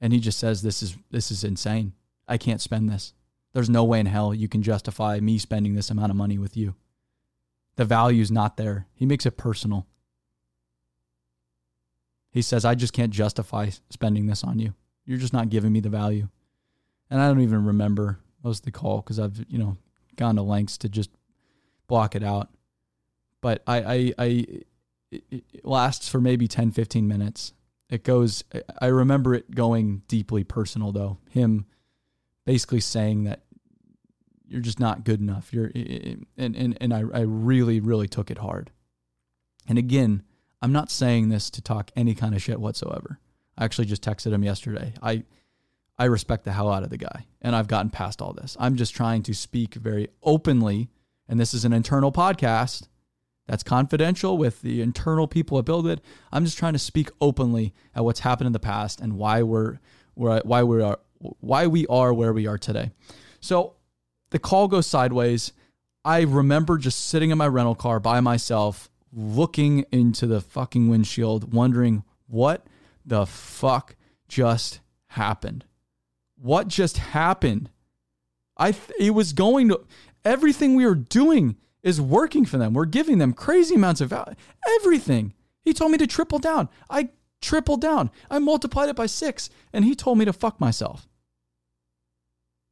[0.00, 1.92] And he just says, This is this is insane.
[2.26, 3.12] I can't spend this.
[3.52, 6.56] There's no way in hell you can justify me spending this amount of money with
[6.56, 6.74] you.
[7.76, 8.86] The value's not there.
[8.94, 9.86] He makes it personal.
[12.30, 14.74] He says, I just can't justify spending this on you.
[15.06, 16.28] You're just not giving me the value.
[17.08, 19.76] And I don't even remember most of the call because I've, you know,
[20.16, 21.10] gone to lengths to just
[21.86, 22.48] block it out.
[23.40, 24.46] But I, I, I
[25.30, 27.52] it lasts for maybe 10, 15 minutes.
[27.94, 28.42] It goes,
[28.80, 31.18] I remember it going deeply personal though.
[31.30, 31.64] Him
[32.44, 33.44] basically saying that
[34.48, 35.52] you're just not good enough.
[35.52, 36.26] You're, and,
[36.56, 38.72] and, and I, I really, really took it hard.
[39.68, 40.24] And again,
[40.60, 43.20] I'm not saying this to talk any kind of shit whatsoever.
[43.56, 44.94] I actually just texted him yesterday.
[45.00, 45.22] I,
[45.96, 48.56] I respect the hell out of the guy and I've gotten past all this.
[48.58, 50.88] I'm just trying to speak very openly.
[51.28, 52.88] And this is an internal podcast
[53.46, 55.98] that's confidential with the internal people at BuildWitt.
[56.32, 59.78] I'm just trying to speak openly at what's happened in the past and why we're,
[60.14, 60.98] why we are
[61.40, 62.90] why we are where we are today.
[63.40, 63.74] So
[64.30, 65.52] the call goes sideways.
[66.04, 71.52] I remember just sitting in my rental car by myself, looking into the fucking windshield,
[71.54, 72.66] wondering what
[73.06, 73.96] the fuck
[74.28, 75.64] just happened.
[76.36, 77.70] What just happened?
[78.56, 79.80] I it was going to
[80.24, 82.72] everything we were doing is working for them.
[82.72, 84.34] We're giving them crazy amounts of value.
[84.80, 85.34] Everything.
[85.62, 86.68] He told me to triple down.
[86.90, 88.10] I tripled down.
[88.30, 91.06] I multiplied it by six, and he told me to fuck myself.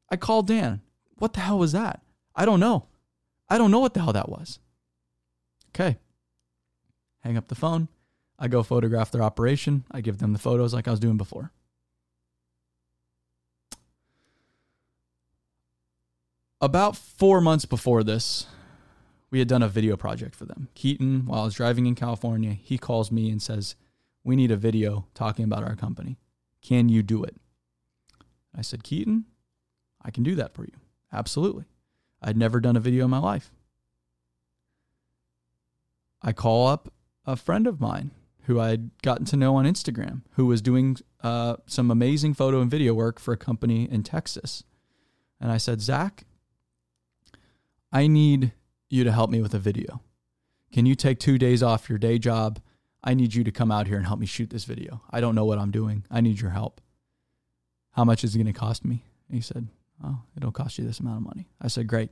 [0.08, 0.80] I called Dan.
[1.18, 2.02] What the hell was that?
[2.34, 2.86] I don't know.
[3.48, 4.58] I don't know what the hell that was.
[5.68, 5.98] Okay.
[7.20, 7.88] Hang up the phone.
[8.38, 9.84] I go photograph their operation.
[9.90, 11.52] I give them the photos like I was doing before.
[16.60, 18.46] About four months before this,
[19.32, 20.68] we had done a video project for them.
[20.74, 23.74] Keaton, while I was driving in California, he calls me and says,
[24.22, 26.18] We need a video talking about our company.
[26.60, 27.34] Can you do it?
[28.54, 29.24] I said, Keaton,
[30.02, 30.74] I can do that for you.
[31.10, 31.64] Absolutely.
[32.20, 33.50] I'd never done a video in my life.
[36.20, 36.92] I call up
[37.24, 38.10] a friend of mine
[38.42, 42.70] who I'd gotten to know on Instagram, who was doing uh, some amazing photo and
[42.70, 44.62] video work for a company in Texas.
[45.40, 46.24] And I said, Zach,
[47.90, 48.52] I need
[48.92, 50.02] you to help me with a video.
[50.72, 52.60] Can you take two days off your day job?
[53.04, 55.02] I need you to come out here and help me shoot this video.
[55.10, 56.04] I don't know what I'm doing.
[56.10, 56.80] I need your help.
[57.92, 59.04] How much is it going to cost me?
[59.30, 59.68] he said,
[60.04, 61.48] Oh, it'll cost you this amount of money.
[61.60, 62.10] I said, Great.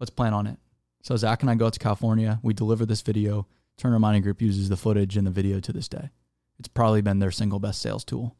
[0.00, 0.58] Let's plan on it.
[1.02, 2.40] So Zach and I go out to California.
[2.42, 3.46] We deliver this video.
[3.76, 6.10] Turner Mining Group uses the footage in the video to this day.
[6.58, 8.36] It's probably been their single best sales tool.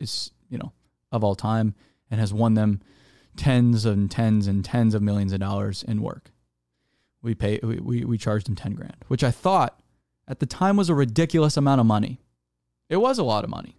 [0.00, 0.72] It's you know,
[1.12, 1.74] of all time
[2.10, 2.80] and has won them
[3.36, 6.30] tens and tens and tens of millions of dollars in work
[7.24, 9.80] we pay we, we, charged him 10 grand which i thought
[10.26, 12.20] at the time was a ridiculous amount of money.
[12.88, 13.76] It was a lot of money.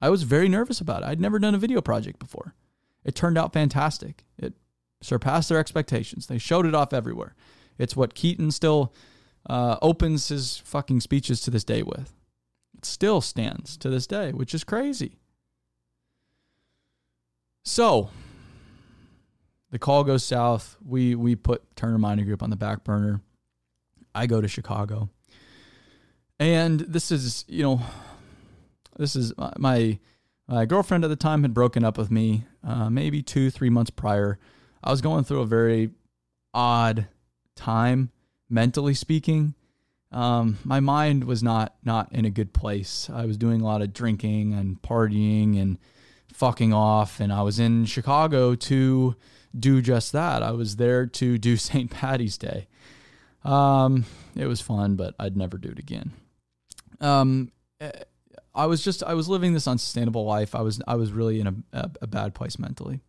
[0.00, 1.06] I was very nervous about it.
[1.06, 2.54] I'd never done a video project before.
[3.04, 4.24] It turned out fantastic.
[4.36, 4.54] It
[5.00, 6.26] surpassed their expectations.
[6.26, 7.34] They showed it off everywhere.
[7.78, 8.92] It's what keaton still
[9.48, 12.12] uh, opens his fucking speeches to this day with.
[12.76, 15.16] It still stands to this day which is crazy.
[17.64, 18.10] So
[19.70, 20.76] the call goes south.
[20.84, 23.20] We we put Turner Mining Group on the back burner.
[24.14, 25.10] I go to Chicago,
[26.38, 27.80] and this is you know,
[28.96, 29.98] this is my
[30.46, 33.90] my girlfriend at the time had broken up with me uh, maybe two three months
[33.90, 34.38] prior.
[34.82, 35.90] I was going through a very
[36.54, 37.06] odd
[37.54, 38.10] time
[38.48, 39.54] mentally speaking.
[40.10, 43.10] Um, my mind was not not in a good place.
[43.12, 45.78] I was doing a lot of drinking and partying and
[46.32, 49.14] fucking off, and I was in Chicago to
[49.58, 50.42] do just that.
[50.42, 51.90] I was there to do St.
[51.90, 52.68] Patty's Day.
[53.44, 54.04] Um,
[54.36, 56.12] it was fun, but I'd never do it again.
[57.00, 57.52] Um,
[58.54, 60.54] I was just I was living this unsustainable life.
[60.54, 63.00] I was I was really in a, a, a bad place mentally.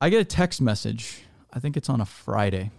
[0.00, 1.22] I get a text message.
[1.52, 2.72] I think it's on a Friday,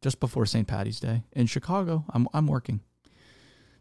[0.00, 0.66] just before St.
[0.66, 2.04] Patty's Day in Chicago.
[2.10, 2.80] I'm I'm working.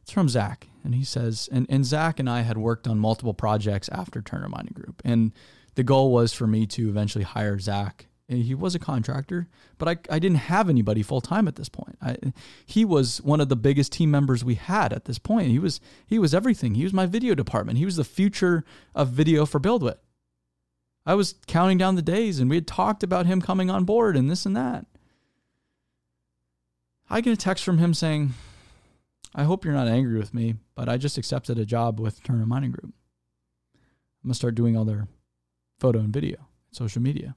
[0.01, 3.33] It's from Zach, and he says, and and Zach and I had worked on multiple
[3.33, 5.31] projects after Turner Mining Group, and
[5.77, 8.07] the goal was for me to eventually hire Zach.
[8.27, 11.69] And he was a contractor, but I, I didn't have anybody full time at this
[11.69, 11.97] point.
[12.01, 12.17] I,
[12.65, 15.47] he was one of the biggest team members we had at this point.
[15.49, 16.75] He was he was everything.
[16.75, 17.77] He was my video department.
[17.77, 19.99] He was the future of video for BuildWitt.
[21.05, 24.17] I was counting down the days, and we had talked about him coming on board
[24.17, 24.87] and this and that.
[27.09, 28.33] I get a text from him saying,
[29.33, 32.47] "I hope you're not angry with me, but I just accepted a job with Turner
[32.47, 32.93] Mining Group.
[33.73, 35.07] I'm gonna start doing all their
[35.79, 37.35] photo and video, social media.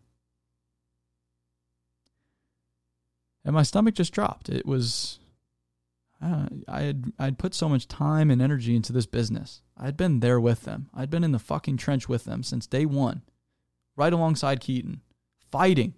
[3.45, 4.49] And my stomach just dropped.
[4.49, 5.19] It was,
[6.23, 9.63] uh, I had I'd put so much time and energy into this business.
[9.77, 10.91] I'd been there with them.
[10.95, 13.23] I'd been in the fucking trench with them since day one,
[13.97, 15.01] right alongside Keaton,
[15.51, 15.95] fighting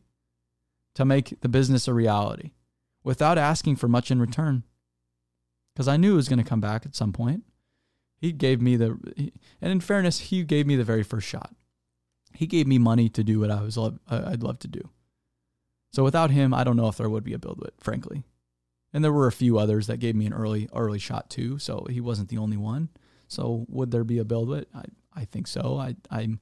[0.94, 2.52] to make the business a reality
[3.02, 4.62] without asking for much in return.
[5.74, 7.44] Because I knew it was going to come back at some point.
[8.20, 8.98] He gave me the,
[9.60, 11.54] and in fairness, he gave me the very first shot.
[12.34, 14.88] He gave me money to do what I was, I'd love to do.
[15.92, 18.24] So without him, I don't know if there would be a BuildWitt, frankly.
[18.92, 21.58] And there were a few others that gave me an early early shot too.
[21.58, 22.90] So he wasn't the only one.
[23.28, 24.66] So would there be a BuildWitt?
[24.74, 25.78] I I think so.
[25.78, 26.40] I I'm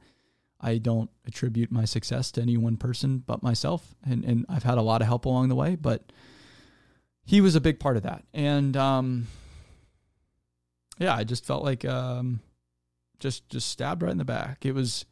[0.60, 4.78] I don't attribute my success to any one person but myself, and and I've had
[4.78, 6.12] a lot of help along the way, but
[7.24, 8.24] he was a big part of that.
[8.34, 9.26] And um,
[10.98, 12.40] yeah, I just felt like um,
[13.20, 14.66] just just stabbed right in the back.
[14.66, 15.06] It was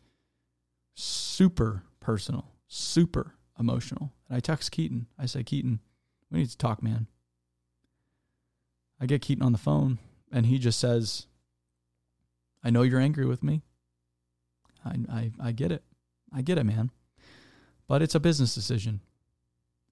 [0.98, 4.12] super personal, super emotional.
[4.28, 5.06] And I text Keaton.
[5.18, 5.80] I say, Keaton,
[6.30, 7.06] we need to talk, man.
[9.00, 9.98] I get Keaton on the phone,
[10.32, 11.26] and he just says,
[12.64, 13.62] I know you're angry with me.
[14.84, 15.84] I, I, I get it.
[16.32, 16.90] I get it, man.
[17.86, 19.00] But it's a business decision.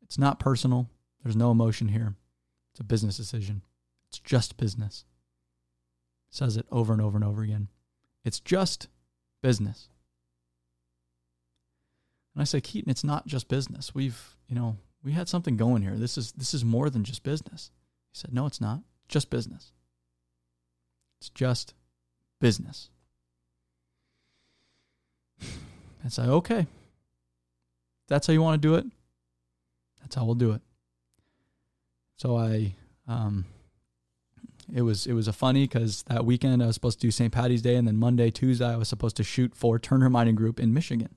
[0.03, 0.90] It's not personal.
[1.23, 2.16] There's no emotion here.
[2.73, 3.62] It's a business decision.
[4.09, 5.05] It's just business.
[6.31, 7.69] Says it over and over and over again.
[8.25, 8.88] It's just
[9.40, 9.88] business.
[12.37, 13.94] And I said, Keaton, it's not just business.
[13.94, 15.94] We've, you know, we had something going here.
[15.96, 17.70] This is this is more than just business.
[18.12, 18.81] He said, No, it's not.
[19.09, 19.72] Just business.
[21.18, 21.72] It's just
[22.40, 22.90] business.
[26.03, 26.68] And say, okay.
[28.07, 28.87] That's how you want to do it.
[30.01, 30.61] That's how we'll do it.
[32.16, 32.77] So I
[33.09, 33.46] um
[34.72, 37.33] it was it was a funny because that weekend I was supposed to do St.
[37.33, 40.61] Patty's Day and then Monday, Tuesday I was supposed to shoot for Turner Mining Group
[40.61, 41.16] in Michigan.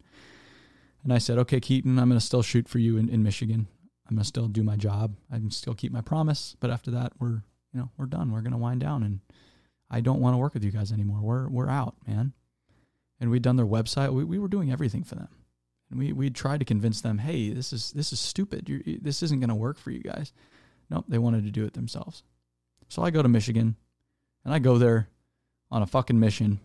[1.03, 3.67] And I said, okay, Keaton, I'm going to still shoot for you in, in Michigan.
[4.07, 5.15] I'm going to still do my job.
[5.31, 6.55] I can still keep my promise.
[6.59, 8.31] But after that, we're, you know, we're done.
[8.31, 9.03] We're going to wind down.
[9.03, 9.19] And
[9.89, 11.19] I don't want to work with you guys anymore.
[11.21, 12.33] We're, we're out, man.
[13.19, 14.11] And we'd done their website.
[14.11, 15.29] We, we were doing everything for them.
[15.89, 18.69] And we, we tried to convince them, hey, this is, this is stupid.
[18.69, 20.33] You're, this isn't going to work for you guys.
[20.89, 22.23] Nope, they wanted to do it themselves.
[22.87, 23.75] So I go to Michigan
[24.43, 25.09] and I go there
[25.71, 26.59] on a fucking mission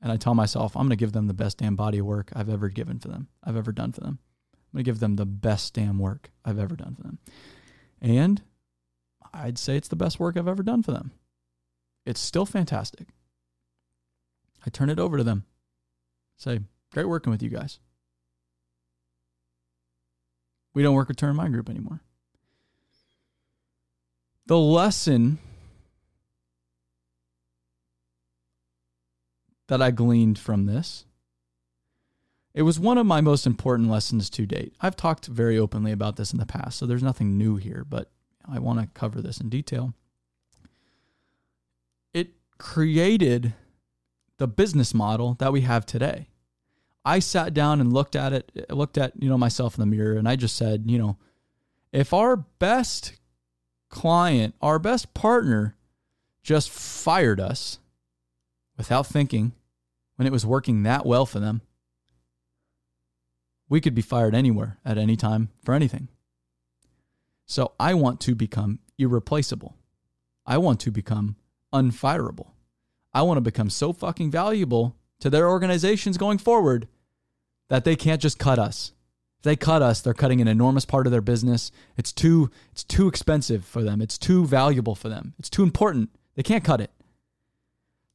[0.00, 2.30] and I tell myself I'm going to give them the best damn body of work
[2.34, 3.28] I've ever given for them.
[3.42, 4.18] I've ever done for them.
[4.52, 7.18] I'm going to give them the best damn work I've ever done for them.
[8.00, 8.42] And
[9.32, 11.12] I'd say it's the best work I've ever done for them.
[12.04, 13.08] It's still fantastic.
[14.64, 15.44] I turn it over to them.
[16.36, 16.60] Say,
[16.92, 17.78] great working with you guys.
[20.74, 22.02] We don't work with Turner Mining Group anymore.
[24.46, 25.38] The lesson
[29.68, 31.04] that I gleaned from this.
[32.54, 34.74] It was one of my most important lessons to date.
[34.80, 38.10] I've talked very openly about this in the past, so there's nothing new here, but
[38.48, 39.92] I want to cover this in detail.
[42.14, 43.54] It created
[44.38, 46.28] the business model that we have today.
[47.04, 50.16] I sat down and looked at it, looked at, you know, myself in the mirror
[50.16, 51.18] and I just said, you know,
[51.92, 53.14] if our best
[53.90, 55.76] client, our best partner
[56.42, 57.78] just fired us,
[58.76, 59.52] without thinking
[60.16, 61.60] when it was working that well for them.
[63.68, 66.08] We could be fired anywhere at any time for anything.
[67.46, 69.76] So I want to become irreplaceable.
[70.44, 71.36] I want to become
[71.72, 72.50] unfireable.
[73.12, 76.88] I want to become so fucking valuable to their organizations going forward
[77.68, 78.92] that they can't just cut us.
[79.38, 81.70] If they cut us, they're cutting an enormous part of their business.
[81.96, 84.00] It's too it's too expensive for them.
[84.00, 85.34] It's too valuable for them.
[85.38, 86.10] It's too important.
[86.34, 86.90] They can't cut it.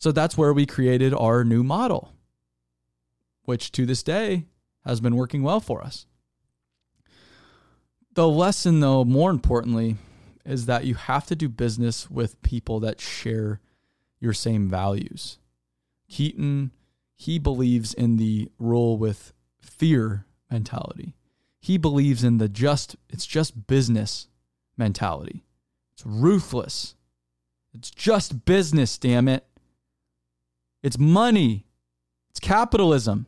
[0.01, 2.11] So that's where we created our new model,
[3.43, 4.45] which to this day
[4.83, 6.07] has been working well for us.
[8.15, 9.97] The lesson, though, more importantly,
[10.43, 13.59] is that you have to do business with people that share
[14.19, 15.37] your same values.
[16.09, 16.71] Keaton,
[17.15, 21.13] he believes in the rule with fear mentality.
[21.59, 24.29] He believes in the just, it's just business
[24.75, 25.43] mentality.
[25.93, 26.95] It's ruthless.
[27.71, 29.45] It's just business, damn it.
[30.83, 31.65] It's money.
[32.29, 33.27] It's capitalism.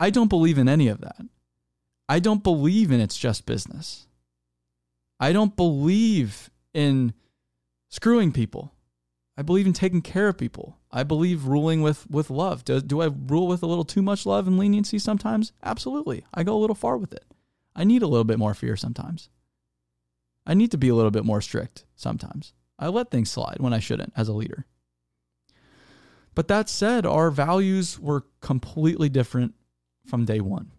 [0.00, 1.20] I don't believe in any of that.
[2.08, 4.06] I don't believe in it's just business.
[5.18, 7.14] I don't believe in
[7.88, 8.74] screwing people.
[9.36, 10.78] I believe in taking care of people.
[10.90, 12.64] I believe ruling with, with love.
[12.64, 15.52] Do, do I rule with a little too much love and leniency sometimes?
[15.62, 16.24] Absolutely.
[16.32, 17.24] I go a little far with it.
[17.74, 19.28] I need a little bit more fear sometimes.
[20.46, 22.52] I need to be a little bit more strict sometimes.
[22.78, 24.66] I let things slide when I shouldn't as a leader.
[26.34, 29.54] But that said, our values were completely different
[30.06, 30.72] from day one.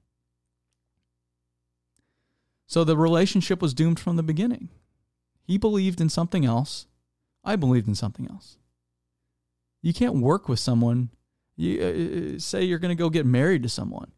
[2.67, 4.69] So the relationship was doomed from the beginning.
[5.43, 6.87] He believed in something else.
[7.43, 8.57] I believed in something else.
[9.81, 11.09] You can't work with someone.
[11.55, 14.11] You uh, uh say you're going to go get married to someone.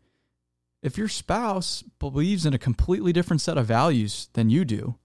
[0.81, 4.95] If your spouse believes in a completely different set of values than you do,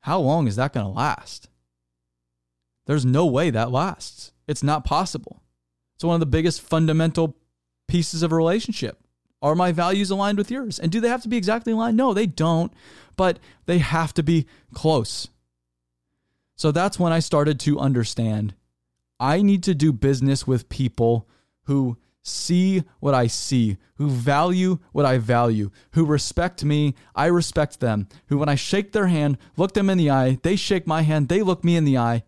[0.00, 1.48] how long is that going to last?
[2.86, 4.32] There's no way that lasts.
[4.48, 5.42] It's not possible.
[5.96, 7.36] It's one of the biggest fundamental
[7.88, 9.00] pieces of a relationship.
[9.42, 10.78] Are my values aligned with yours?
[10.78, 11.96] And do they have to be exactly aligned?
[11.96, 12.72] No, they don't,
[13.16, 15.28] but they have to be close.
[16.56, 18.54] So that's when I started to understand
[19.18, 21.26] I need to do business with people
[21.64, 27.80] who see what I see, who value what I value, who respect me, I respect
[27.80, 31.02] them, who, when I shake their hand, look them in the eye, they shake my
[31.02, 32.24] hand, they look me in the eye.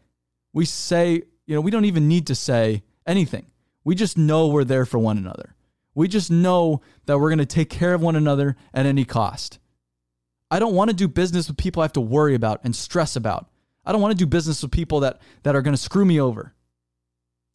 [0.52, 3.46] We say, you know, we don't even need to say anything.
[3.88, 5.54] We just know we're there for one another.
[5.94, 9.60] We just know that we're going to take care of one another at any cost.
[10.50, 13.16] I don't want to do business with people I have to worry about and stress
[13.16, 13.48] about.
[13.86, 16.20] I don't want to do business with people that, that are going to screw me
[16.20, 16.52] over.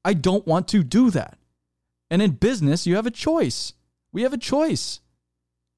[0.04, 1.38] I don't want to do that.
[2.10, 3.74] And in business, you have a choice.
[4.12, 5.02] We have a choice.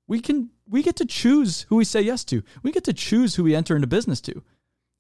[0.08, 2.43] We can we get to choose who we say yes to.
[2.64, 4.41] We get to choose who we enter into business to.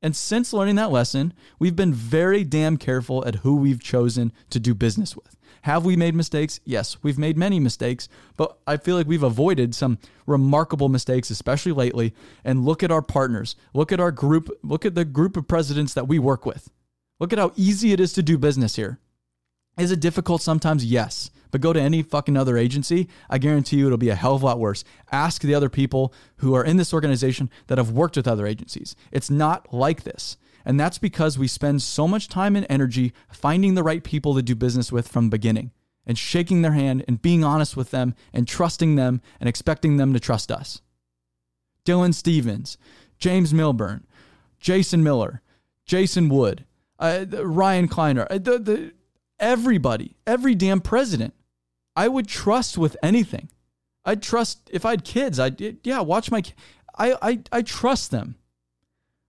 [0.01, 4.59] And since learning that lesson, we've been very damn careful at who we've chosen to
[4.59, 5.35] do business with.
[5.65, 6.59] Have we made mistakes?
[6.63, 8.07] Yes, we've made many mistakes,
[8.37, 9.97] but I feel like we've avoided some
[10.27, 12.13] remarkable mistakes, especially lately.
[12.43, 13.55] And look at our partners.
[13.73, 14.51] Look at our group.
[14.61, 16.69] Look at the group of presidents that we work with.
[17.19, 18.99] Look at how easy it is to do business here.
[19.75, 20.85] Is it difficult sometimes?
[20.85, 21.31] Yes.
[21.49, 24.43] But go to any fucking other agency, I guarantee you it'll be a hell of
[24.43, 24.83] a lot worse.
[25.11, 28.95] Ask the other people who are in this organization that have worked with other agencies.
[29.11, 30.37] It's not like this.
[30.65, 34.41] And that's because we spend so much time and energy finding the right people to
[34.41, 35.71] do business with from the beginning
[36.05, 40.13] and shaking their hand and being honest with them and trusting them and expecting them
[40.13, 40.81] to trust us.
[41.85, 42.77] Dylan Stevens,
[43.19, 44.05] James Milburn,
[44.59, 45.41] Jason Miller,
[45.85, 46.65] Jason Wood,
[46.97, 48.93] uh, Ryan Kleiner, uh, the, the,
[49.39, 51.33] everybody, every damn president,
[51.95, 53.49] I would trust with anything.
[54.03, 55.39] I'd trust if I had kids.
[55.39, 56.43] I'd yeah, watch my.
[56.97, 58.35] I I I trust them.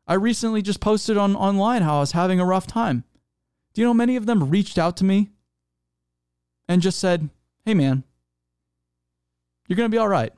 [0.06, 3.04] I recently just posted on online how I was having a rough time.
[3.74, 5.30] Do you know many of them reached out to me
[6.68, 7.28] and just said,
[7.64, 8.04] "Hey man,
[9.66, 10.32] you're gonna be all right."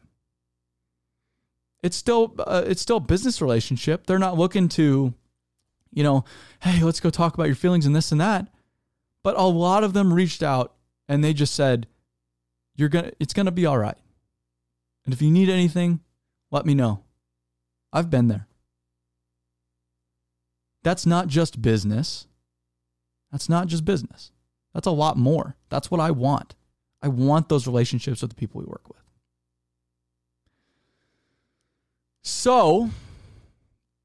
[1.83, 4.07] It's still uh, it's still business relationship.
[4.07, 5.15] They're not looking to,
[5.93, 6.25] you know,
[6.63, 8.49] hey, let's go talk about your feelings and this and that.
[9.23, 10.75] But a lot of them reached out
[11.09, 11.87] and they just said,
[12.75, 13.99] You're gonna it's gonna be all right.
[15.05, 16.01] And if you need anything,
[16.51, 17.05] let me know.
[17.93, 18.48] I've been there.
[20.89, 22.27] That's not just business.
[23.31, 24.33] That's not just business.
[24.73, 25.55] That's a lot more.
[25.69, 26.55] That's what I want.
[27.03, 29.03] I want those relationships with the people we work with.
[32.23, 32.89] So,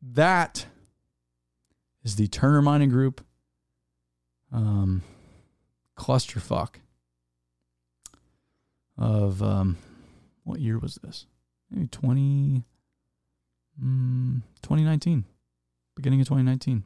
[0.01, 0.65] that
[2.03, 3.25] is the Turner Mining Group
[4.51, 5.03] um,
[5.97, 6.75] clusterfuck
[8.97, 9.77] of um,
[10.43, 11.27] what year was this?
[11.71, 12.65] Maybe 20,
[13.81, 15.23] mm, 2019,
[15.95, 16.83] beginning of 2019.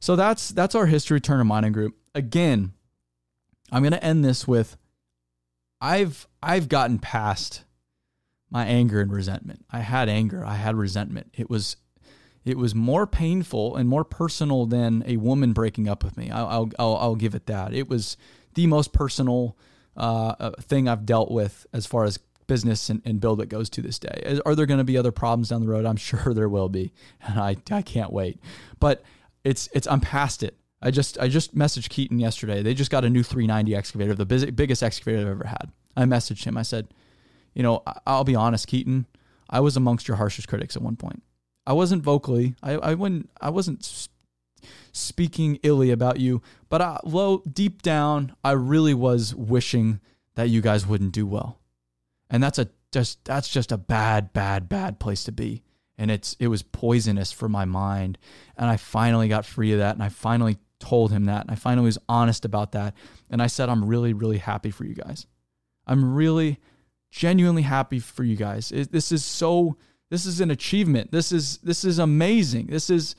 [0.00, 1.96] So that's that's our history Turner Mining Group.
[2.14, 2.72] Again,
[3.72, 4.76] I'm going to end this with
[5.80, 7.64] I've I've gotten past
[8.50, 9.64] my anger and resentment.
[9.70, 11.34] I had anger, I had resentment.
[11.34, 11.76] It was
[12.44, 16.30] it was more painful and more personal than a woman breaking up with me.
[16.30, 17.74] I'll, I'll, I'll give it that.
[17.74, 18.16] It was
[18.54, 19.56] the most personal
[19.96, 23.82] uh, uh thing I've dealt with as far as business and, and BuildWitt goes to
[23.82, 24.38] this day.
[24.44, 25.84] Are there going to be other problems down the road?
[25.84, 26.92] I'm sure there will be,
[27.22, 28.40] and I, I can't wait.
[28.80, 29.02] But
[29.44, 30.56] it's it's I'm past it.
[30.82, 32.62] I just I just messaged Keaton yesterday.
[32.62, 35.70] They just got a new 390 excavator, the biggest excavator I've ever had.
[35.96, 36.56] I messaged him.
[36.56, 36.88] I said,
[37.54, 39.06] you know, I'll be honest, Keaton.
[39.48, 41.22] I was amongst your harshest critics at one point.
[41.66, 42.54] I wasn't vocally.
[42.62, 43.30] I, I wouldn't.
[43.40, 44.08] I wasn't
[44.92, 50.00] speaking illy about you, but I, low deep down, I really was wishing
[50.34, 51.58] that you guys wouldn't do well,
[52.30, 55.62] and that's a just that's just a bad, bad, bad place to be.
[55.98, 58.18] And it's it was poisonous for my mind,
[58.56, 61.54] and I finally got free of that, and I finally told him that, and I
[61.54, 62.94] finally was honest about that,
[63.30, 65.26] and I said I'm really, really happy for you guys.
[65.86, 66.58] I'm really,
[67.10, 68.72] genuinely happy for you guys.
[68.72, 69.78] It, this is so
[70.10, 71.12] this is an achievement.
[71.12, 72.66] This is this is amazing.
[72.66, 73.16] This is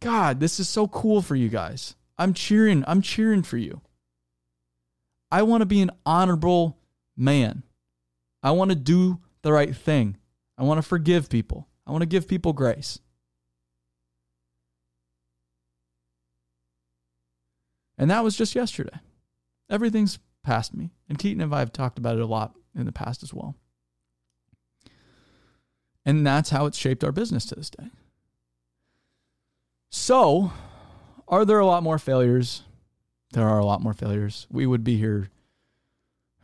[0.00, 1.94] God, this is so cool for you guys.
[2.18, 2.84] I'm cheering.
[2.86, 3.82] I'm cheering for you.
[5.30, 6.78] I want to be an honorable
[7.16, 7.62] man.
[8.42, 10.16] I want to do the right thing.
[10.56, 11.68] I want to forgive people.
[11.86, 12.98] I want to give people grace.
[17.98, 18.98] And that was just yesterday.
[19.68, 20.90] Everything's past me.
[21.08, 23.56] And Keaton and I have talked about it a lot in the past as well.
[26.04, 27.90] And that's how it's shaped our business to this day.
[29.90, 30.52] So,
[31.28, 32.62] are there a lot more failures?
[33.32, 34.46] There are a lot more failures.
[34.50, 35.30] We would be here,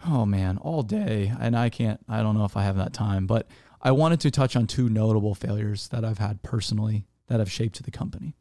[0.06, 1.32] oh man, all day.
[1.38, 3.48] And I can't, I don't know if I have that time, but
[3.82, 7.82] I wanted to touch on two notable failures that I've had personally that have shaped
[7.82, 8.36] the company.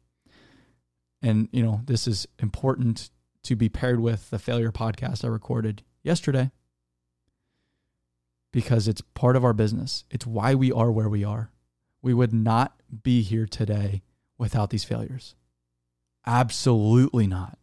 [1.22, 3.10] And, you know, this is important
[3.44, 6.50] to be paired with the failure podcast I recorded yesterday
[8.52, 10.04] because it's part of our business.
[10.10, 11.50] It's why we are where we are.
[12.02, 14.02] We would not be here today
[14.38, 15.34] without these failures.
[16.26, 17.58] Absolutely not.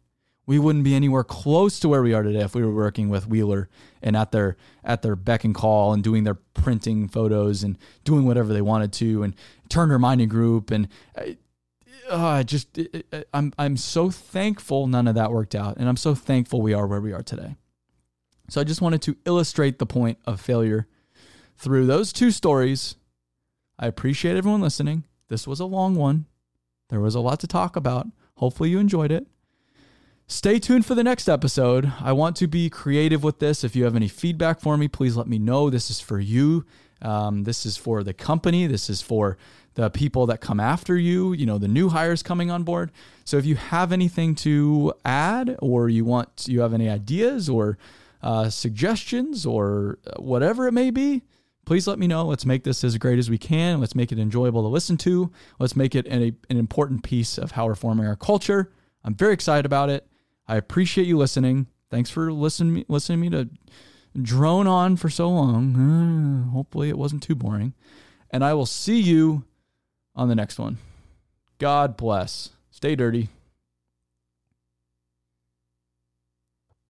[0.46, 3.26] We wouldn't be anywhere close to where we are today if we were working with
[3.26, 3.68] Wheeler
[4.02, 8.26] and at their at their beck and call and doing their printing photos and doing
[8.26, 9.34] whatever they wanted to and
[9.68, 11.24] Turner Mining Group and uh,
[12.10, 16.14] uh just uh, I'm I'm so thankful none of that worked out and I'm so
[16.14, 17.56] thankful we are where we are today.
[18.50, 20.86] So I just wanted to illustrate the point of failure
[21.56, 22.96] through those two stories.
[23.78, 25.04] I appreciate everyone listening.
[25.28, 26.26] This was a long one.
[26.90, 28.06] There was a lot to talk about.
[28.36, 29.26] Hopefully, you enjoyed it.
[30.26, 31.92] Stay tuned for the next episode.
[32.00, 33.62] I want to be creative with this.
[33.62, 35.68] If you have any feedback for me, please let me know.
[35.68, 36.64] This is for you.
[37.02, 38.66] Um, this is for the company.
[38.66, 39.36] This is for
[39.74, 42.90] the people that come after you, you know, the new hires coming on board.
[43.24, 47.76] So if you have anything to add or you want, you have any ideas or
[48.22, 51.22] uh, suggestions or whatever it may be,
[51.66, 52.24] please let me know.
[52.24, 53.78] Let's make this as great as we can.
[53.78, 55.30] Let's make it enjoyable to listen to.
[55.58, 58.72] Let's make it an, an important piece of how we're forming our culture.
[59.04, 60.06] I'm very excited about it.
[60.46, 61.68] I appreciate you listening.
[61.90, 63.48] Thanks for listening listening me to
[64.20, 66.48] drone on for so long.
[66.52, 67.74] Hopefully it wasn't too boring.
[68.30, 69.44] And I will see you
[70.14, 70.78] on the next one.
[71.58, 72.50] God bless.
[72.70, 73.28] Stay dirty.